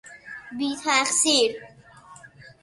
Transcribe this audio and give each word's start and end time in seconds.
بیتقصیر 0.57 1.61